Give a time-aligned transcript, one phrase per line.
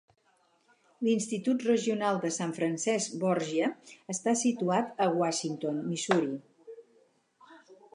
[1.07, 3.71] L'Institut Regional de San Francesc Borgia
[4.17, 6.39] està situat a Washington, Missouri.